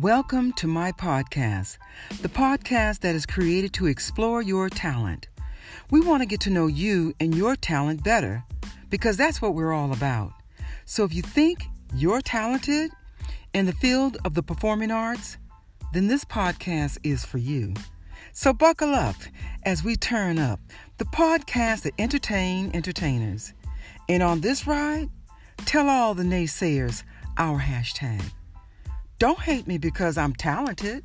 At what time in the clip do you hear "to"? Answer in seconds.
0.54-0.66, 3.74-3.86, 6.20-6.26, 6.40-6.50